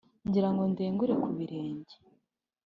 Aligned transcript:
ngira 0.27 0.49
ngo 0.53 0.63
ndengure 0.71 1.13
ku 1.23 1.29
birenge 1.37 1.95